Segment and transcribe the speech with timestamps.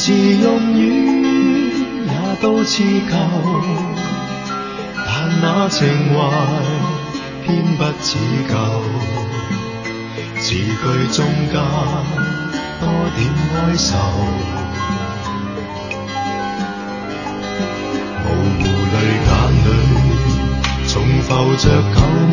[0.00, 0.80] 字用语
[2.06, 3.14] 也都似旧，
[4.96, 5.06] 但
[5.42, 6.16] 那情怀
[7.44, 8.16] 偏不似
[8.48, 8.54] 旧。
[10.40, 10.82] 字句
[11.12, 11.18] 中
[11.52, 11.54] 间
[12.80, 12.82] 多
[13.14, 13.20] 点
[13.52, 13.88] 哀愁，
[18.24, 18.26] 模
[18.56, 18.62] 糊
[18.94, 19.30] 泪眼
[19.66, 19.68] 里
[20.88, 22.32] 重浮着旧梦，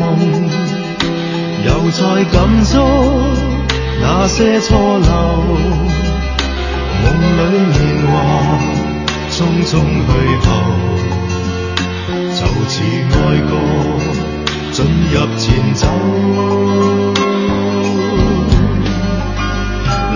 [1.64, 2.72] 又再感触
[4.00, 5.08] 那些错漏。
[7.00, 7.06] 梦
[7.52, 8.12] 里年华
[9.30, 9.70] 匆匆
[10.06, 10.10] 去
[10.44, 10.46] 后，
[12.34, 12.74] 就似
[13.12, 13.16] 爱
[13.48, 13.50] 歌
[14.72, 14.76] 进
[15.12, 15.80] 入前奏。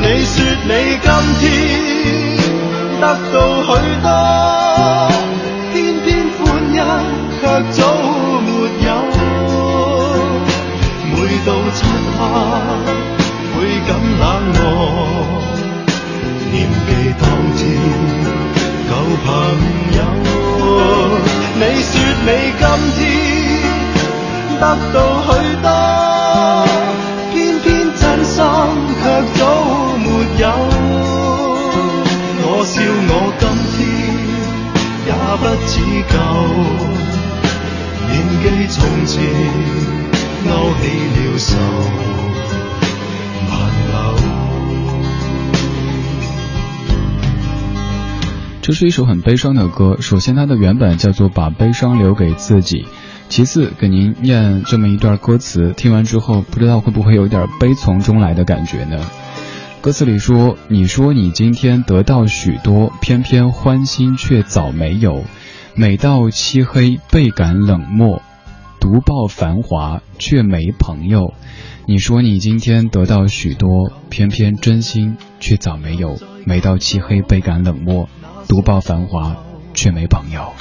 [0.00, 0.70] 你说你
[1.00, 1.06] 今
[1.40, 1.42] 天
[3.00, 4.06] 得到许多，
[5.72, 6.40] 偏偏欢
[6.72, 6.76] 欣
[7.40, 7.78] 却早
[11.44, 11.84] 到漆
[12.18, 12.20] 黑，
[13.54, 13.90] 倍感
[14.20, 14.22] 冷
[14.54, 14.60] 漠。
[16.52, 16.88] 念记
[17.18, 17.22] 当
[17.56, 17.60] 天
[18.88, 18.90] 旧
[19.24, 19.26] 朋
[19.96, 19.98] 友，
[21.56, 21.92] 你说
[22.24, 22.28] 你
[22.60, 22.62] 今
[22.96, 23.00] 天
[24.60, 25.28] 得到许
[25.62, 25.66] 多，
[27.32, 27.66] 偏偏
[27.96, 28.34] 真心
[29.02, 29.04] 却
[29.34, 29.40] 早
[29.98, 30.06] 没
[30.38, 30.44] 有。
[32.44, 32.72] 我笑
[33.08, 33.10] 我
[33.40, 33.42] 今
[33.72, 33.76] 天
[35.06, 35.10] 也
[35.40, 35.70] 不似
[36.12, 36.14] 旧，
[38.06, 38.10] 念
[38.42, 38.76] 记从
[39.06, 39.12] 前
[40.44, 40.48] 勾
[40.80, 40.82] 起
[41.14, 41.56] 了愁，
[48.60, 49.96] 这是一首很悲伤的歌。
[50.00, 52.82] 首先，它的原本叫做《把悲伤留给自己》。
[53.28, 59.00] 其次，给您念这么一段歌词，听完之后，不知道会不会有点悲从中来的感觉呢？
[59.80, 65.24] 歌词里说：“你说你今天得到许多，偏偏欢心却早没有。
[65.74, 68.22] 每到漆黑，倍感冷漠，
[68.82, 71.34] 独抱繁华却没朋友。
[71.86, 76.18] 你说你今天得到许多，偏偏真心却早没有。
[76.44, 78.08] 每到漆黑，倍感冷漠。”
[78.48, 79.36] 独抱繁华，
[79.72, 80.52] 却没朋友。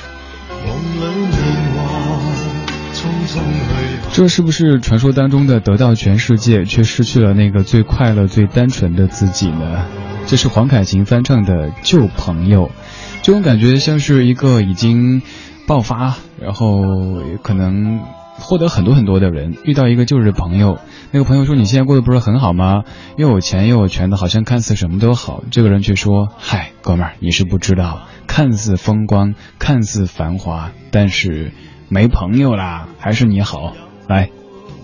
[4.14, 9.88] 这是不是传说当中的得到全世界，却失去了那个最快乐、最单纯的自己呢？
[10.28, 12.68] 这是黄凯芹翻唱的《旧朋友》，
[13.24, 15.24] 这种感觉像是一个已经
[15.66, 16.81] 爆发，然后
[17.44, 18.02] 可能。
[18.40, 20.79] 获得很多很多的人，遇到一个旧日朋友，
[21.12, 22.85] 那个朋友说：“你现在过得不是很好吗？
[23.16, 31.52] 又有钱又有权的，好像看似什么都好。”这个人却说：“嗨，哥们儿，你是不知道，看似风光，看似繁华，但是
[31.88, 33.73] 没朋友啦，还是你好。
[34.08, 34.31] 来，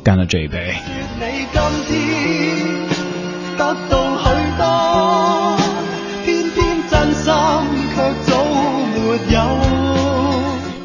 [0.04, 0.76] 干了这一杯。”
[9.30, 9.67] 有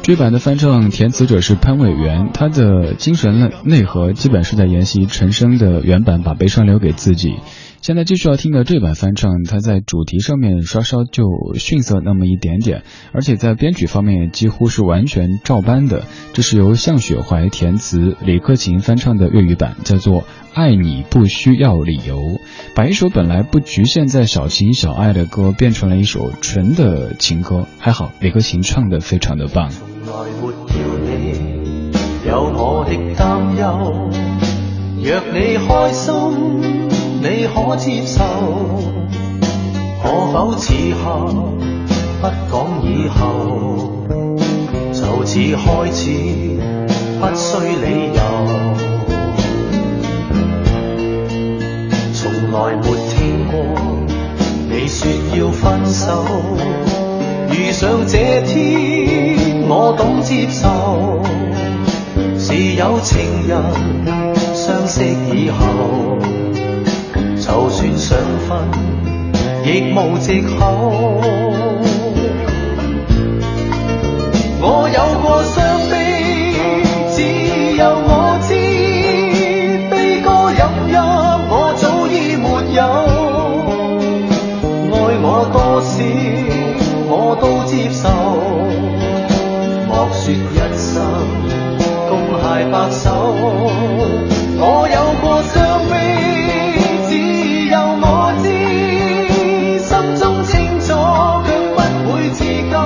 [0.03, 7.35] 这版的翻唱填词者是潘伟元，他的精神内内核基本是在沿袭陈升的原版，把悲伤留给自己。
[7.81, 11.23] 现在继续要听的这版翻唱，它在主题上面稍稍就
[11.55, 12.83] 逊色那么一点点，
[13.13, 16.03] 而且在编曲方面也几乎是完全照搬的。
[16.33, 20.21] 这是由向雪怀填词，李克勤翻唱的粤语版，叫做
[20.53, 22.17] 《爱你不需要理由》，
[22.75, 27.67] 把一首本来不局限在小情小爱的歌，变成了一首纯的情歌。
[27.79, 29.71] 还好李克勤唱的非常的棒。
[30.13, 31.09] 从来没要你
[32.23, 33.63] 有我的担忧，
[35.01, 36.13] 若你开心。
[37.19, 38.21] 你可接受？
[40.03, 41.03] 可否此刻
[42.21, 44.05] 不讲以后？
[44.93, 46.11] 就似开始，
[47.19, 48.21] 不需理由。
[52.13, 52.21] 从
[52.51, 53.53] 来没听过
[54.69, 56.23] 你说要分手，
[57.49, 58.19] 遇上这，
[59.85, 61.21] 我懂接受。
[62.39, 63.61] 是有情人
[64.55, 66.17] 相识以后，
[67.35, 68.57] 就算想分，
[69.65, 71.21] 亦无藉口。
[74.61, 75.43] 我有过
[92.53, 93.09] 大白手，
[94.59, 95.91] 我有过伤悲，
[97.09, 98.45] 只有我知，
[99.79, 99.89] 心
[100.19, 100.93] 中清楚，
[101.47, 102.77] 却不会自救。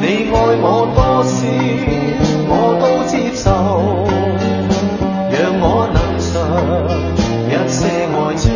[0.00, 1.42] 你爱我多少，
[2.46, 4.06] 我都接受，
[5.32, 6.30] 让我能尝
[7.48, 7.82] 一些
[8.14, 8.46] 爱情。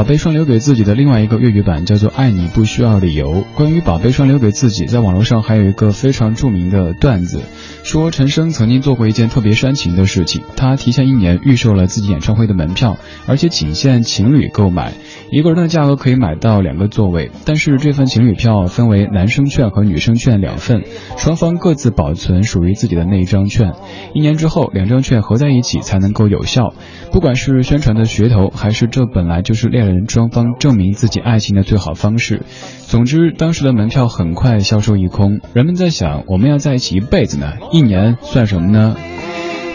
[0.00, 3.34] 把悲伤留给自己的另外一个粤语版叫做《爱你不需要理由》。
[3.54, 7.42] 关于把悲伤留给自己，在网络上还有一个非常著名的段子，
[7.82, 14.94] 说陈升曾经做过一件特别煽情的事情，他提前一年预售了自己演唱会的门票，而且仅限情侣购买，
[15.30, 20.82] 一个人的价格可以买到两个座位，但是这份情侣票分为男生券和女生券两份，
[21.18, 23.74] 双方各自保存属于自己的那一张券，
[24.14, 26.72] 一年之后两张券合在一起才能够有效。
[27.12, 32.42] 不管是宣传的噱头，还是这本来就是恋人人双方证明自己爱情的最好方式。
[32.86, 35.40] 总之，当时的门票很快销售一空。
[35.52, 38.96] 人们在想，我们要在一起一辈子呢，一年算什么呢？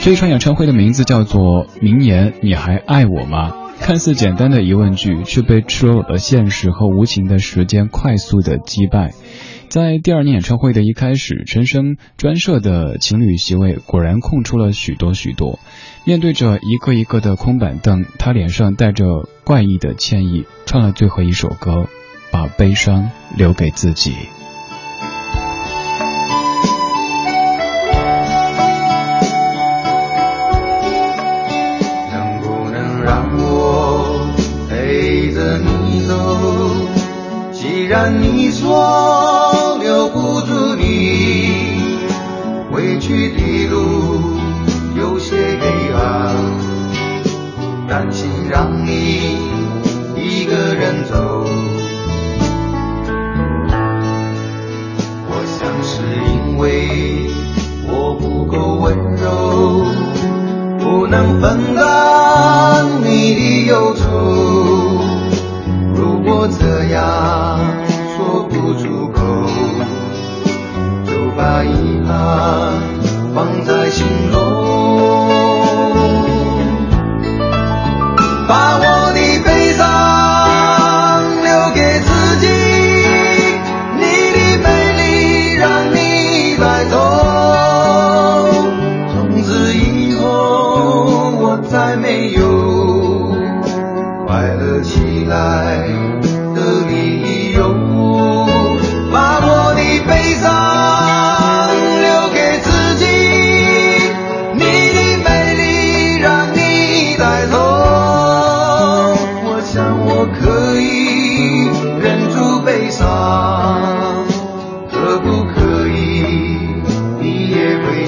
[0.01, 3.51] 这一场演唱会的名字叫做《明年你还爱我吗》。
[3.79, 9.11] 看似简单的疑问句，却被赤裸裸的现实和无情的时间快速的击败。
[9.69, 15.59] 在第二年演唱会的一开始，陈升专设的情侣席位果然空出了许多许多。
[16.05, 19.05] 面对着一个一个的空板凳，他脸上带着
[19.43, 21.89] 怪异的歉意，唱了最后一首歌，
[22.31, 24.13] 把悲伤留给自己。
[32.11, 34.33] 能不能让我
[34.69, 36.54] 陪着你走？
[37.67, 41.81] 既然你说留不住你，
[42.71, 44.37] 回去的路。
[44.95, 45.65] 有些黑
[45.95, 46.35] 暗，
[47.87, 49.39] 担心让你
[50.15, 51.43] 一个人走。
[55.27, 57.27] 我想是因为
[57.87, 59.83] 我不够温柔，
[60.77, 64.03] 不能分担你的忧愁。
[65.95, 67.03] 如果这样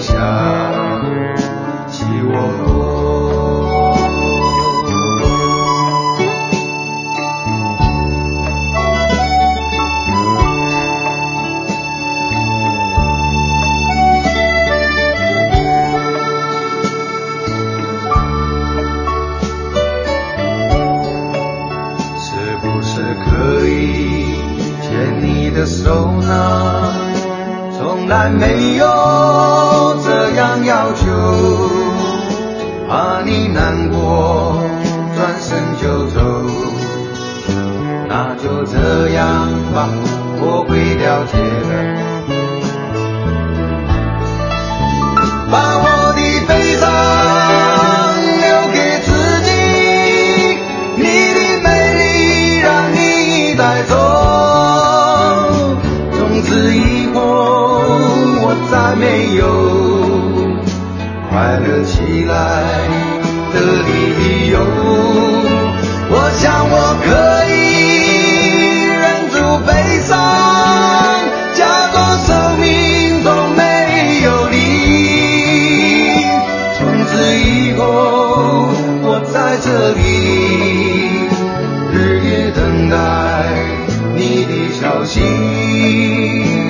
[0.07, 0.15] 想
[1.89, 2.31] 起我
[22.17, 24.39] 是不是可以
[24.81, 26.93] 牵你的手呢？
[27.77, 28.87] 从来没有
[32.87, 34.63] 怕你难过，
[35.13, 36.21] 转身就走，
[38.07, 39.89] 那就这样吧，
[40.39, 40.76] 我会
[61.37, 62.33] 快乐起来
[63.53, 64.57] 的理由
[66.09, 66.75] 我想我
[67.05, 67.05] 可
[67.53, 67.55] 以
[68.89, 69.69] 忍住悲
[70.01, 70.09] 伤
[71.53, 73.61] 假装生命中没
[74.23, 74.55] 有你
[76.75, 77.83] 从此以后
[79.03, 79.99] 我在这里
[81.93, 82.95] 日夜等待
[84.15, 86.66] 你的消息。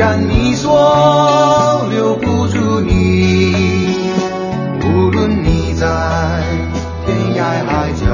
[0.00, 3.98] 既然你说留不住你
[4.82, 5.86] 无论你在
[7.04, 8.06] 天涯海角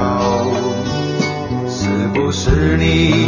[1.68, 3.25] 是不是你